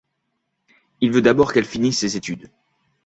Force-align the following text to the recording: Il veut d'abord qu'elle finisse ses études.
Il 1.01 1.11
veut 1.11 1.21
d'abord 1.21 1.53
qu'elle 1.53 1.63
finisse 1.63 1.99
ses 1.99 2.17
études. 2.17 2.49